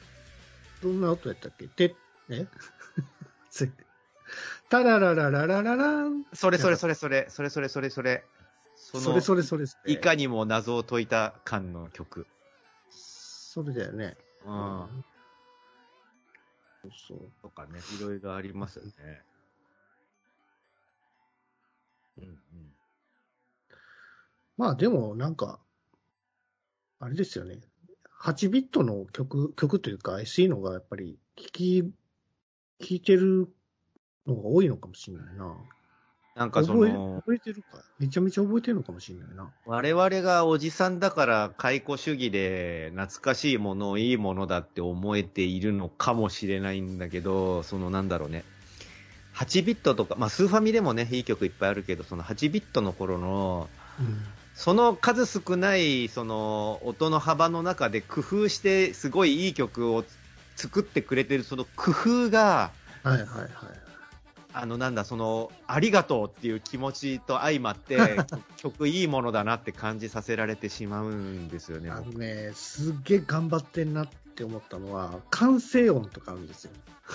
[0.82, 1.68] どんな音やったっけ？
[1.68, 1.94] て、
[2.28, 2.46] え？
[3.50, 3.70] つ
[4.68, 6.24] タラララララララン。
[6.32, 8.24] それそれそれそれ、それそれそれそれ。
[9.00, 12.26] そそれそれそれいかにも謎を解いた感の曲。
[12.90, 14.16] それだよね。
[14.44, 15.04] うん。
[16.82, 17.18] そうそう。
[17.42, 18.92] とかね、いろいろありますよね。
[22.18, 22.36] うんうん。
[24.56, 25.58] まあでもなんか、
[26.98, 27.60] あれですよね。
[28.22, 31.82] 8ビットの曲、曲というか SE のがやっぱり聞き、
[32.80, 33.48] 聞いてる
[34.26, 35.56] のが多いのかもしれないな。
[36.36, 37.82] なんかその、覚えてるか？
[37.98, 39.48] めちゃめちゃ覚えてるのかもしれないな。
[39.64, 48.44] 我々がおじさんだから解雇主義で懐かしいものをいいものだって思えているのかもしれないんだけど、そのなんだろうね。
[49.32, 54.18] 8ビットとか、まあスーファミでもね、いい曲いっぱいあるけど、その8ビットの頃の、うん。
[54.54, 60.04] その数少ない、その音の幅の中で工夫してすごいいい曲を
[60.54, 61.90] 作ってくれてるその工
[62.26, 62.72] 夫が、
[63.02, 63.85] はいはいはい。
[64.58, 67.98] あのなんだ、その、ありがとうっていう気持ちと相まって、
[68.56, 71.90] 曲いいものだなって感じさせられてしまうんですよね。
[71.90, 76.70] あのね、すっげえ頑張ってんなって思ったのは、完成音とかあるんですよ。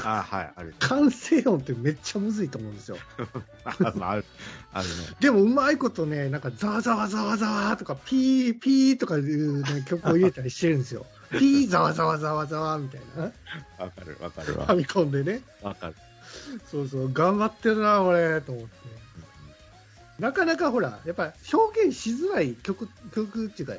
[0.06, 0.76] あはい、ある。
[0.80, 2.98] 完成音ってめっちゃむずいと思うんですよ。
[3.66, 4.26] あまあある。
[4.74, 4.94] あるね。
[5.20, 11.08] でもうまいことね、なんかざわざわざわざわとか、ピーピーとかいう、ね、曲を入れたりしてるんですよ。
[11.32, 13.24] ピーざわざわざわざわみたいな。
[13.84, 14.68] わかる、わかるわ。
[14.68, 15.42] ファミコンでね。
[15.64, 15.96] わかる。
[16.70, 18.72] そうそう、頑張ってるな、俺、と思って。
[20.20, 23.74] なかなかほら、やっぱ表現しづらい曲、曲っていうか、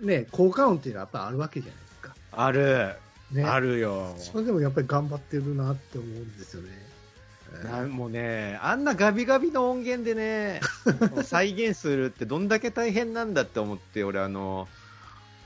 [0.00, 2.14] ね、効果音っていうのはやっぱあるわけじゃないですか。
[2.32, 2.94] ある。
[3.32, 3.44] ね。
[3.44, 4.14] あるよ。
[4.18, 6.68] それでもやっぱり頑張ってるなって思うんですよね。
[7.64, 10.60] なんもうね、あんなガビガビの音源でね、
[11.24, 14.68] 再現するってどんだけ大変なんだって思って、俺あの、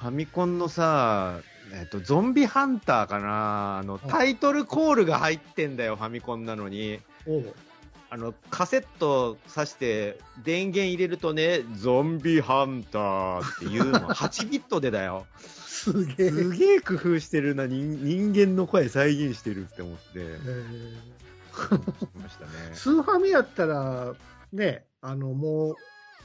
[0.01, 1.40] ファミコンのさ、
[1.77, 7.01] えっと、ゾンビハンターかなあの、タイトルコールが入ってんだよ、ファミコンなのに。
[8.11, 15.27] あの、カセット挿して、電源入れるとね、ゾンビハンターっていうの、 8ビットでだよ。
[15.41, 16.31] すげえ。
[16.31, 21.15] すげえ工夫してるな、人人間の声再現してるって思って、えー
[22.21, 22.51] ましたね。
[22.75, 24.15] スーファミやったら、
[24.53, 25.77] ね、あの、もう、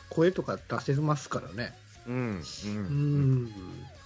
[0.09, 1.73] 声とか出せますからね。
[2.07, 2.41] うん、うん。
[2.41, 2.69] う。
[3.47, 3.51] ん、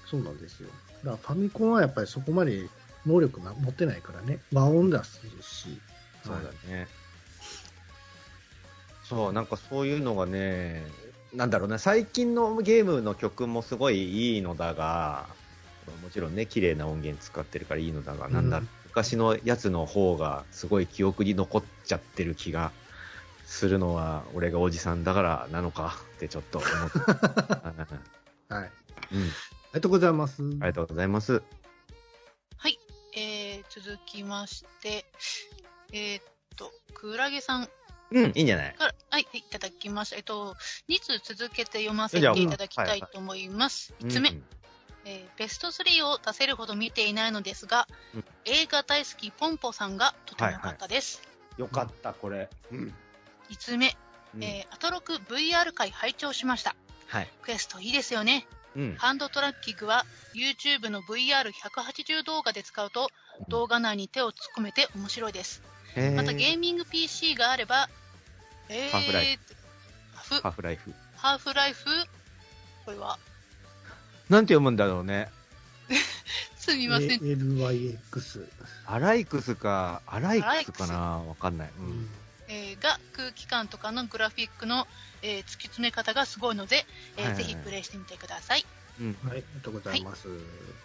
[0.10, 0.70] そうなんですよ。
[1.04, 2.70] らファミコンはやっぱりそこまで
[3.06, 4.40] 能力な持ってないからね。
[4.52, 5.82] 和音出すし。
[6.24, 6.88] そうだね。
[9.04, 10.84] そう、なんかそういうのがね、
[11.34, 15.28] なんだろうね、最近のゲームの曲もすごいいいのだが、
[16.02, 22.72] もちろんね、綺麗な音源使ってるからいいのだが、なんだろう、昔のやつの方がすごい記憶に残っちゃってる気が
[23.46, 27.74] するのは、俺がおじさんだからなのかってちょっと思った。
[28.56, 28.70] はい。
[28.70, 28.70] あ
[29.12, 29.30] うん、
[29.74, 30.42] りがとうございます。
[30.44, 31.42] ありがとうございます。
[32.58, 32.80] はい。
[33.16, 35.06] えー、続きまして、
[35.92, 36.24] えーっ
[36.56, 37.70] と、クラゲさん
[38.12, 38.76] うん、いいんじゃない？
[38.76, 40.18] から、はい、いただきました。
[40.18, 40.56] えっと、
[40.90, 43.94] 2通続けて読ませていただきたいと思います。
[44.02, 44.44] 5つ目、うん
[45.06, 51.22] えーベスト3を出せるほど見ていないのですが、うん映画大好きポンポさんがとても良かったです。
[51.58, 52.50] よかった、これ。
[52.72, 52.94] うん。
[53.50, 53.96] 5つ目、
[54.36, 56.76] うんえーアトロク VR 回拝聴しました。
[57.08, 57.30] はい。
[57.42, 58.46] クエストいいですよね。
[58.76, 58.96] うん。
[58.96, 63.10] ハンドトラッキングは YouTube の VR180 動画で使うと
[63.50, 65.62] 動画内に手を突っ込めて面白いです。
[66.16, 67.88] またゲーミング PC があれば、
[68.70, 69.40] えー、ハーフライ
[70.16, 70.94] ハーフハーフライフ。
[71.16, 71.86] ハーフライフ？
[72.86, 73.20] これは、
[74.30, 75.30] なんて読むんだろうね。
[76.58, 77.20] すみません。
[77.20, 78.48] LYX。
[78.88, 81.20] アライクスか、アライクスかな？
[81.20, 81.70] わかんない。
[81.78, 81.82] う。
[81.82, 82.10] うんん
[82.54, 84.88] えーが空気感とかのグラフィックの、
[85.22, 86.86] えー突き詰め方がすごいので、
[87.18, 88.64] えーはいはいはいぜひプレイしてみてください。
[89.00, 89.14] うん。
[89.24, 90.28] はい、ありがとうございます。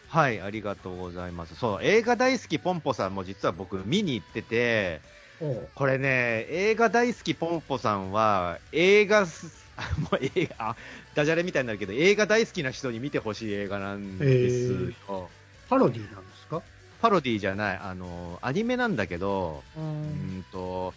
[0.06, 1.54] はい、ありがとうございます。
[1.56, 5.04] そう、映画大好きポンポさんも実は僕見に行ってて、
[5.40, 10.76] おうこれね、映画大好きポンポさんは、映画す、あ もう映画、あ、
[11.14, 15.36] ダジャレみたいになるけど、映画大好きな人に見てほしい映画なんですよ。
[15.68, 16.64] パロディなんですか？
[16.98, 19.80] パロディじゃない、あの、アニメなんだけど、う。
[19.80, 20.96] うんんと、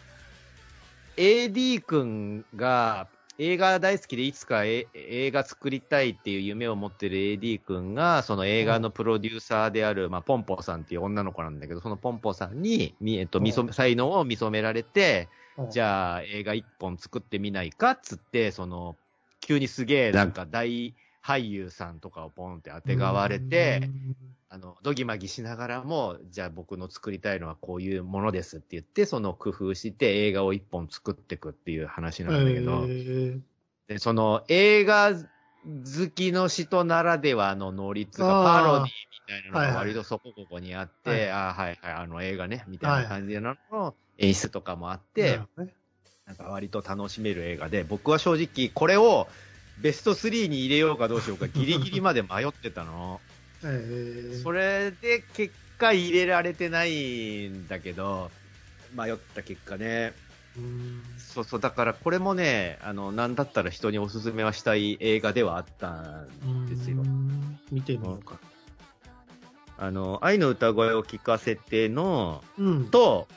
[1.22, 3.08] AD 君が
[3.38, 15.30] 映画大好きでいつかえ映画作りたいっていう夢を持ってる AD 君が、その映画のプロデューサーである、まあ、ポンポさんっていう女の子なんだけど、そのポンポさんに、みえっと、見そ才能を見初められて、
[15.70, 18.96] じゃゃあ映画一本作ってみないかっつって、その、
[19.42, 23.88] 急にすげえなんか大俳優さんとかをポンって当てがわれて、、
[24.54, 33.40] あの、どぎまぎしながらも、じゃあ僕の作りたいのはこういうものですって言って、その工夫して映画を一本作っていくっていう話なんだけど、えー。
[33.88, 38.90] で、その映画好きの人ならではのノリつか、パロディみ
[39.26, 43.56] たいなのはいはいが割とそこここにあって、はいあーはいはい、あの映画ね、みたいな感じの
[44.18, 45.74] 演出とかもあって、なるほどね
[46.26, 49.30] なんか割と楽しめる映画で、僕は正直これを
[49.82, 53.22] ベスト3に入れようかどうしようかギリギリまで迷ってたの。
[53.64, 58.32] えーそれで結果入れられてないんだけど、
[58.96, 60.14] 迷った結果ね、
[60.58, 65.92] うんそうそう、だからこれもね、あの、なんだったら人におすすめはしたい映画ではあった
[66.46, 67.06] んですよう。
[67.06, 68.40] ん見てみようか。
[69.78, 72.90] あの、愛の歌声を聞かせての、うん。
[72.92, 73.28] と、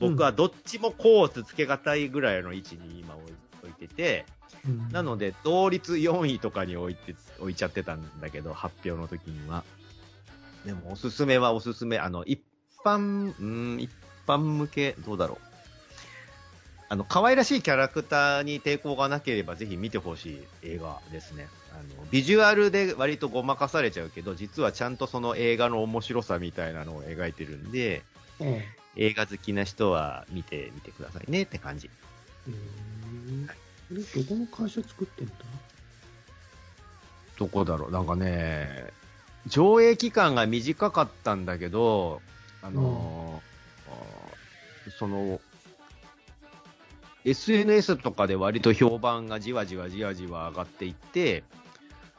[0.00, 3.32] 僕はどっちもコースつけがたいぐらいの位置に今置
[3.68, 4.26] いてて、
[4.66, 9.64] うんなので、同率4位とかに置いて、置いちゃってたんだけど、発表の時には。
[10.64, 11.98] でも、おすすめはおすすめ。
[11.98, 12.40] あの、一
[12.84, 13.90] 般、うーん、一
[14.26, 15.38] 般向け、どうだろう。
[16.88, 21.48] あの、可愛らしいキャラクターに抵抗がなければ、ぜひ見てほしい映画ですね。
[21.72, 28.02] あの、ビジュアルで割とごまかされちゃうけど、実はちゃんとその映画の面白さみたいなのを描いてるんで、
[28.40, 28.62] うん
[28.96, 31.90] 映画好きな人は見てみてくださいねって感じ。
[32.46, 33.48] うん
[33.88, 35.32] これ、どこの会社作ってんだ
[37.38, 37.90] どこだろう？
[37.90, 38.92] なんかね、
[39.46, 42.22] 上映期間が短かったんだけど、
[42.62, 45.40] あのーあーその、
[47.24, 51.42] SNS とかで割と評判がじわじわじわじわ上がっていって、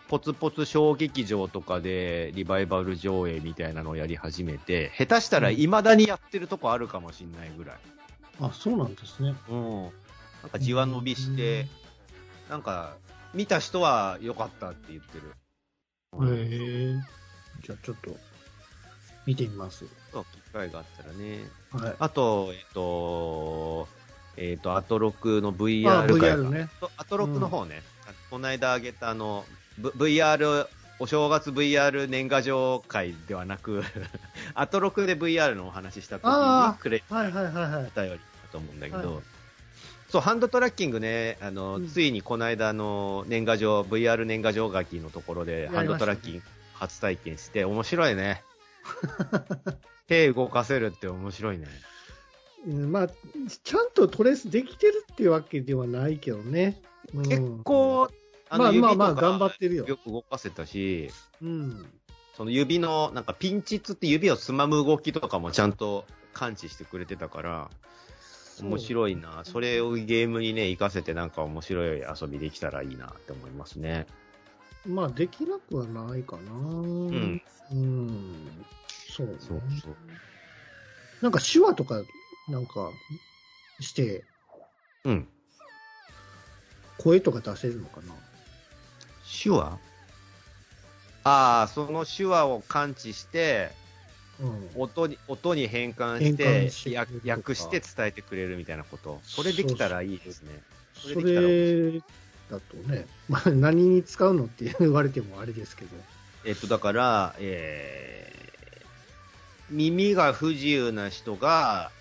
[0.07, 7.75] ポツポツ小劇場とかでリバイバル上映みたいなのをやり始めて、下手したら未だにやってるとこあるかもしれないぐらい。
[8.41, 9.33] あ、そうなんですね。
[9.49, 9.89] うん。
[10.45, 11.65] なんかじわ伸びして、
[12.51, 12.93] なんか、
[13.33, 15.33] 見た人は良かったって言ってる。
[16.31, 16.93] へえ。
[17.63, 18.15] じゃあちょっと、
[19.25, 19.85] 見てみます。
[20.13, 21.39] そう機会があったらね。
[21.71, 21.95] はい。
[21.97, 23.87] あと、えっと、
[24.37, 26.69] えっと、アトロクのあ、VR 会 VR ね。
[26.79, 29.45] とアトロクの方ね、あこの間あげたあの、
[29.79, 30.67] v、VR、
[30.99, 33.81] お正月 VR 年賀状会ではなく、
[34.53, 37.91] アトロクで VR のお話しした時あーにくれはいはいはいはい。
[37.91, 39.23] たよりだと思うんだけど、はい
[40.15, 46.41] そう、ハンドトラッキングね、あの、うんついにこの間の年賀状、VR 年賀状書きのところで、やハンドトラッキング
[46.73, 48.41] 初体験して、面白いね。
[50.07, 51.67] 手動かせるって面白いね。
[52.65, 56.81] うんまあ、ちゃんとトレースできてるっていうわけではないけどね。
[57.13, 58.09] うん結構、
[58.47, 61.09] あまあまあまあ頑張ってるよよく動かせたし、
[61.41, 61.85] うん。
[62.37, 67.69] その指の、なんかピンチつって指をつまむ動きとかもちゃんと感知してくれてたから、
[68.61, 69.41] 面白いな。
[69.43, 74.07] それをゲームにね、活かせてなんか面白い遊びできたらいいなって思いますね。
[74.87, 76.51] まあ、できなくはないかな。
[76.51, 77.41] ううん。
[77.71, 78.65] うん。
[78.87, 79.33] そうね。
[79.39, 79.95] そうそう。
[81.21, 82.03] なんか手話とか、
[82.47, 82.91] なんか、
[83.79, 84.23] して、
[85.03, 85.27] うん。
[86.97, 88.13] 声とか出せるのかな。
[89.43, 89.79] 手話？
[91.23, 93.84] ああ、その手話を感知して、うん。
[94.75, 99.19] 音に、音に変換し変て換して訳して伝えてくれるみたいなこと。
[99.23, 100.61] それできたらいいですね。
[100.93, 102.01] そそれできたられ
[102.49, 105.91] だとね、 まあ、何に使うのって言われてもあれですけど。
[106.45, 108.85] えっと、だから、えー、
[109.71, 111.91] 耳が不自由な人が、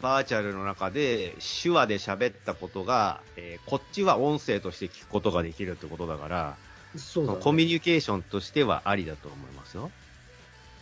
[0.00, 6.56] バーチャルの中で手話で喋ったことが、えーこっちは音声として聞くことができるってことだから、
[6.96, 7.38] そうだ、ね。
[7.42, 9.90] コミュニケーションとしてはありだと思いますよ。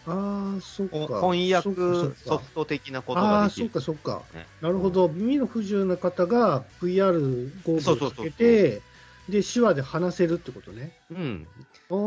[0.07, 1.21] ああ、そっか。
[1.21, 1.63] 翻訳
[2.25, 3.71] ソフト的なことああ、そっができる。
[3.71, 4.23] かそっか。
[4.35, 5.09] ねなるほど。
[5.09, 8.83] 耳の不自由な方が VR ゴーグルをつけそうそうそうて、
[9.29, 10.93] で、手話で話せるってことね。
[11.11, 11.47] うん。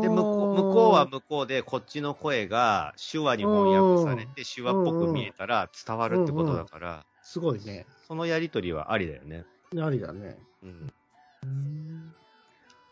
[0.02, 7.86] で、向こう向こうは向こうで、こっちの声が手話に翻訳されて、手話っぽく見えたら伝わるってことだから、すごいね。
[8.08, 9.44] そのやりとりはありだよね。
[9.78, 10.38] ありだね。
[10.62, 10.92] うん。
[11.44, 12.14] うん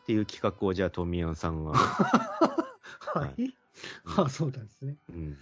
[0.02, 1.72] っていう企画をじゃあ、トミヤンさんが。
[3.14, 3.42] はい。
[3.42, 3.57] うん
[4.16, 4.96] あそうなんですね。
[5.10, 5.36] うん。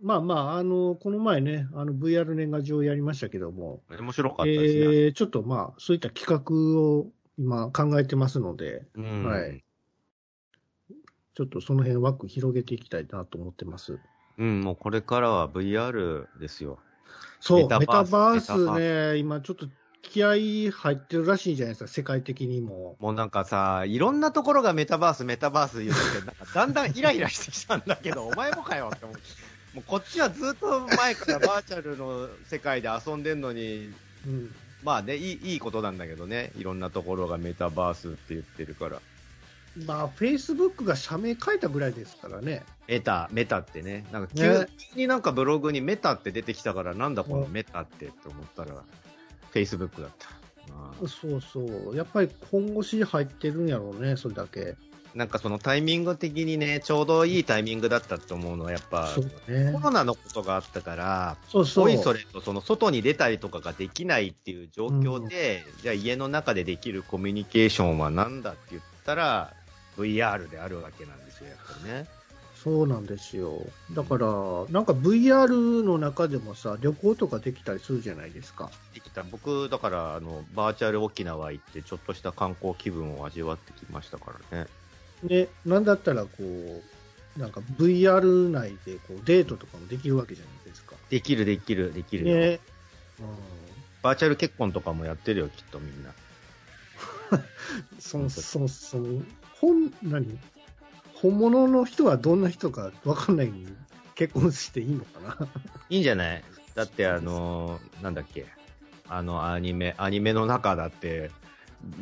[0.00, 4.80] まあまあ、あの、この前ね、あの VR 年賀状やりましたけども、面白かったですね。
[4.80, 7.06] えー、ちょっとまあ、そういった企画を
[7.38, 9.24] 今考えてますので、うん。
[9.24, 9.64] はい。
[11.34, 13.98] ちょっとその辺枠広げていきたいなと思ってます。
[14.38, 16.78] うん、もうこれからは VR ですよ。
[17.40, 19.66] そう、メタババースね、今ちょっと
[20.08, 22.96] 気合い入ってるらしいじゃないですか、世界的にも。
[23.00, 29.22] もうなんかさ、いろんなところがメタバース、メタバース言うて、なんかだんだんイライラしてきたんだけど、お前もかよって思って。
[29.74, 33.92] もうこっちはずっと前からバーチャルの世界で遊んでんのに、
[34.26, 34.54] うん。
[34.82, 39.00] まあね、いいいいことなんだけどね、いろんなところがメタバースって言ってるから。
[39.84, 42.64] まあ、Facebook が社名変えたぐらいですからね。
[42.88, 48.82] メタ、メタってね、なんか急になんかブログにメタって出てきたから、なんだこのメタってって思ったら、
[49.56, 50.28] Facebook だった。
[51.06, 51.60] そうそ
[51.92, 51.96] う。
[51.96, 54.76] やっぱり本腰入ってるんやろうね、それだけ。
[55.14, 59.14] なんかそのタイミング的にね、ちょうどいいタイミングだったと思うのは、やっぱ、
[59.48, 59.80] ねコ。
[59.80, 61.84] ロナのことがあったから、そうそう。
[61.86, 69.54] おいそれとその外に出たりとかができないっていう状況で、じゃあ家の中でできるコミュニケーションは何だって言ったら、
[69.96, 72.15] VR であるわけなんですよ、やっぱりね。
[72.66, 73.64] そうなんですよ。
[73.92, 74.26] だから、
[74.70, 78.72] なんか VR の中でもさ、旅行とかできたりするじゃないですか。
[78.92, 84.66] できた僕、だからあの、バーチャル沖縄行って、ちょっとした観光気分を味わってきましたからね。
[85.22, 90.96] で、なんだったらこう、なんか VR 内でこうデートとかもできるわけじゃないですか。
[91.08, 92.36] できる、できる、できるよ。
[92.36, 92.60] ね。
[94.02, 96.10] バーチャル結婚とかもやってるよ、きっとみんな。
[97.30, 98.00] うん。
[98.00, 99.22] その、その、その、
[99.60, 100.36] 本、何？
[101.22, 103.66] 本物の人はどんな人かわかんないのに
[104.14, 105.48] 結婚していいのかな？
[105.90, 106.44] いいんじゃない？
[106.74, 108.46] だって、あのーなんだっけ、
[109.08, 111.30] あのアニメ、アニメの中だって、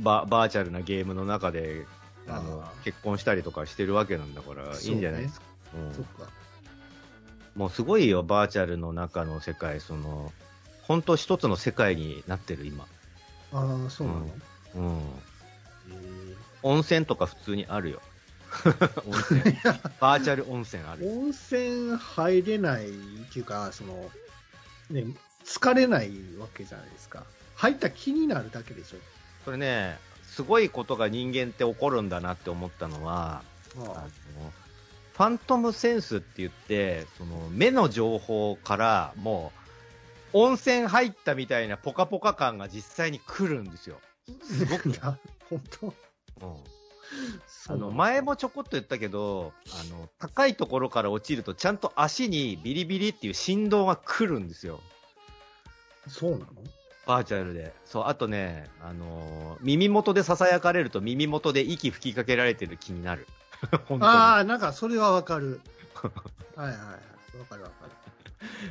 [0.02, 1.86] ババーチャルなゲームの中で、
[2.28, 5.46] あの結婚したりとかしてるわけなんだから、いいんじゃないですか？
[5.76, 6.28] うんそっか。
[7.54, 10.32] もうすごいよ、バーチャルの中の世界、その、
[10.82, 12.84] 本当一つの世界になってる、今。
[13.52, 14.28] ああ、そうなの、
[14.74, 14.96] うん。
[14.98, 15.00] へ
[16.62, 18.00] 温泉とか普通にあるよ。
[19.06, 19.42] 温泉。
[20.00, 21.02] バーチャル温泉ある。
[21.02, 22.90] ー温泉入れないっ
[23.32, 24.10] ていうか、その、
[24.90, 25.04] ね、
[25.44, 27.24] 疲れないわけじゃないですか。
[27.56, 28.98] 入った気になるだけでしょ。
[29.44, 33.42] それね、すごいことが人間って起こるんだなって思ったのは、
[33.76, 34.04] あのあ
[35.16, 39.52] ファントムセンスって言って、その目の情報からも
[40.32, 44.00] う、温泉入ったみたいなポカポカ感が実際に来るんですよ。
[44.42, 44.92] すごく。
[45.48, 45.94] 本当うん
[47.68, 54.80] あの前もちょこっと言ったけどあの、高いところから落ちると、ちゃんと足にビリビリっていう振動が来るんですよ、
[56.08, 56.46] そうなの？
[57.06, 57.72] バーチャルで。
[57.84, 63.26] そうあとね、あのー耳元でささやかれると、耳元で息吹きかけられてる気になる。
[64.00, 65.60] ああ、なんかそれはわかる。
[66.56, 67.38] はいはいはい。
[67.38, 67.92] わかるわかる。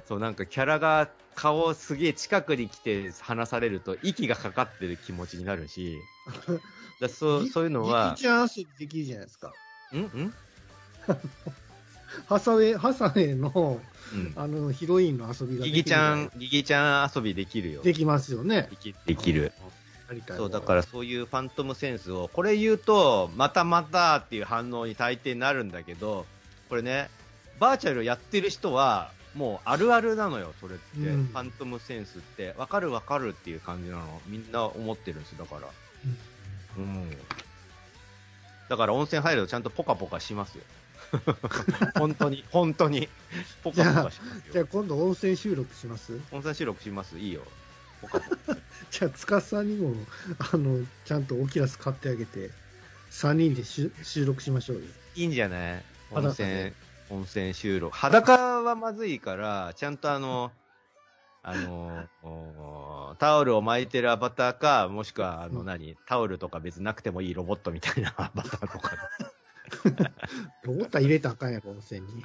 [0.07, 5.97] そうなんかキャラが顔すげえ近くに来て話されると、息がかかってる気持ちになるし、
[6.99, 9.53] だそうそういうのはギ、キちゃん遊びできるじゃないですか。
[9.93, 9.97] ん？
[9.99, 10.33] ん？
[12.27, 13.81] ハサウェイ、ハサウェイの、
[14.13, 14.33] うん。
[14.35, 17.81] あの、ヒロインの遊びができるギギちゃん、ギギちゃん遊びできるよ。
[17.81, 18.75] できますよねで。
[18.77, 19.51] きできる。
[20.37, 26.25] そう、だからそういうファントムセンスを、これ言うと、またまたっていう反応に大抵なるんだけど、
[26.69, 27.09] これね、
[27.59, 30.83] バーチャルやってる人は、もうあるあるなのよ、それって。
[30.97, 34.21] うんファントムセンスって、わかるわかるっていう感じなの。
[34.27, 35.67] みんな思ってるんですだから。
[36.77, 37.09] うん。
[38.69, 40.63] だから温泉入るとちゃんとポカポカしますよ。
[41.99, 43.07] 本当に、本当に。
[43.63, 44.53] ポカポカしますよ。
[44.53, 46.19] じゃあ今度温泉収録します？
[46.31, 47.43] 温泉収録しますいいよ。
[48.01, 48.57] ポカポカ。
[48.89, 49.95] じゃあ、塚さんにも、
[50.53, 52.51] あの、ちゃんとオキュラス買ってあげて、
[53.11, 54.83] 3人でし収録しましょうよ。
[55.15, 55.83] いいんじゃない？
[56.11, 56.73] 温裸泉で、
[57.09, 57.95] 温泉収録。
[57.95, 60.51] 裸はまずいから、ちゃんとあの、
[61.45, 68.97] あの、おタオルを巻いてるアバターか、もしくは、あの、うん何、タオルとか別になくてもいいロボットみたいな アバターとか
[70.63, 72.23] ロボッタ入れたらあかんやろ、温泉に。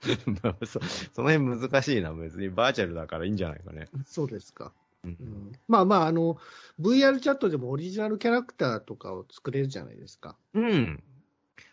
[0.42, 0.80] まあそ。
[1.14, 2.12] その辺難しいな。
[2.12, 3.88] 別にバーチャルだからいいんじゃないかね。
[4.04, 4.72] そうですか。
[5.02, 6.36] うんうん、まあまあ、あの、
[6.78, 10.36] VR チャットでもオリジナルキャラクターとかを作れるじゃないですか。
[10.52, 11.02] うん。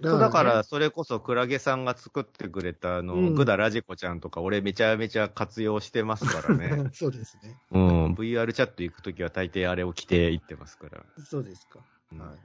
[0.02, 6.90] だかねら、それこそクラゲさんが作ってくれた、あの、うんグダラジコちゃんとか、俺めちゃめちゃ活用してますからね。
[6.94, 7.60] そうですね。
[7.72, 8.14] うん。
[8.14, 11.04] VR チャット行くときは大抵あれを着て行ってますから。
[11.26, 11.80] そうですか。
[12.12, 12.38] うんはい。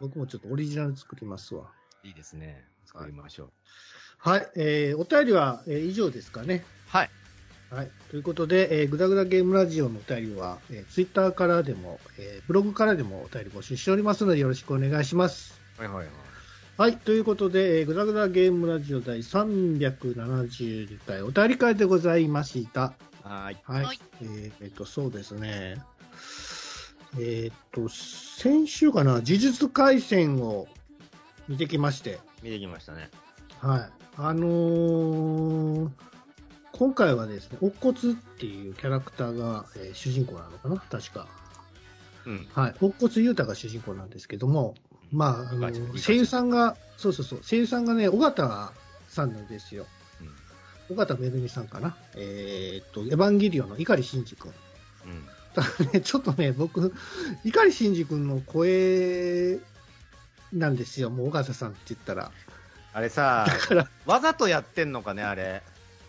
[0.00, 1.72] 僕もちょっとオリジナル作りますわ。
[2.04, 2.64] いいですね。
[2.84, 3.50] 作りましょう。
[4.18, 4.48] はい。
[4.56, 6.64] えー、お便りは、えー以上ですかね。
[6.88, 7.10] はい。
[7.70, 7.90] はい。
[8.10, 15.60] ということで、えー、ぐだぐだゲームラジオのお便りは、えー、ツイッターからでも、えー、ブログからでもお便り募集しておりますので、よろしくお願いします。
[15.78, 16.06] はいはいはい。
[16.78, 16.98] はい。
[16.98, 22.92] ということで、えー、ぐだぐだゲームラジオ第372回お便り会でございました。
[23.22, 23.56] はい。
[23.64, 23.84] はい。
[23.84, 25.82] はいえーえっと、そうですね。
[27.18, 30.68] えーっと、先週かな、呪術廻戦を
[31.48, 33.08] 見てきまして、見てきましたね。
[33.60, 33.90] はい。
[34.18, 35.90] あのー
[36.72, 41.26] 今回はですね、乙骨っていうキャラクターが、えー主人公なのかな確か。
[42.26, 42.46] うん。
[42.52, 42.74] はい。
[42.82, 44.74] 乙骨裕太が主人公なんですけども、
[45.16, 48.72] まあ、あの声優さんが、そうそうそう、声優さんがね、尾形
[49.08, 49.86] さんなんですよ。
[50.90, 51.96] 尾形めぐみさんかな。
[52.14, 54.52] えーっと、エヴァンゲリオンの碇シンジ君。
[55.06, 55.24] うん。
[55.54, 56.92] ただね、ちょっとね、僕、
[57.44, 59.58] 碇シンジ君の声
[60.52, 62.30] なんですよ、もう尾形さんって言ったら。
[62.92, 65.62] あれさ、だから、わざとやってんのかね、あれ。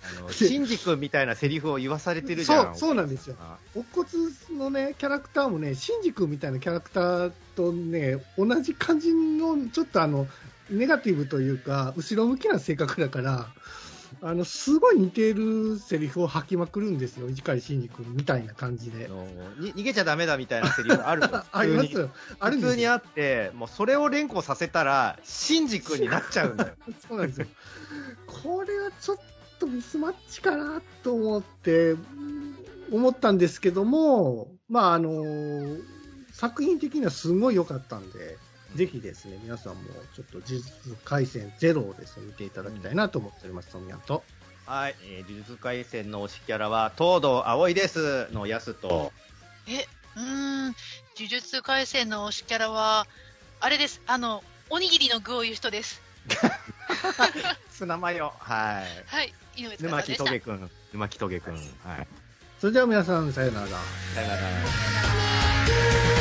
[0.04, 2.62] あの、でシンジ君みたいなセリフを言わされてるじゃ。
[2.62, 3.36] そうんそうなんですよ。
[3.40, 4.10] あ乙骨
[4.58, 10.28] のね、キャラクターもね、シンジ君みたいなキャラクターとね、同じ感じの、ちょっとあの、
[10.70, 13.48] ネガティブというか、後ろ向きな性格だから、
[14.22, 19.10] あの、すごい似てるセリフを吐きまくるんですよ、碇シンジ君みたいな感じで
[19.60, 22.12] に逃げちゃダメだみたいなセリフがある あります普通によ。
[22.40, 26.74] ある普通にあって、もうそれを連呼させたら、シンジ君になっちゃうんだよ。
[27.08, 27.48] そうなんですよ。
[28.26, 29.18] これはちょっ
[29.60, 32.37] とミスマッチかなと思って、うん
[32.92, 35.78] 思ったんですけども、まあ、あの、
[36.32, 38.38] 作品的にはすごい良かったんで、
[38.76, 39.82] ぜひですね、皆さんも
[40.16, 40.72] ちょっと呪術
[41.06, 44.24] 廻戦ゼロをですね、見ていただきたいなと思っております、トミヤと。
[44.66, 49.12] はい、えー、呪術廻戦の推しキャラは、東堂葵ですのやすと、
[49.68, 49.86] え、
[50.16, 50.76] うーん、呪
[51.16, 53.08] 術廻戦の推しキャラは、
[53.60, 54.02] あれです。
[54.06, 56.02] あの、おにぎりの具を言う人です。
[57.72, 59.04] ツナマヨ、はい。
[59.08, 60.24] はい、井上沼木塚でした？
[60.26, 62.08] 棘くん、沼木棘くん、はい。
[62.60, 63.68] それでは皆さん、さよなら。
[64.16, 64.42] さよなら。「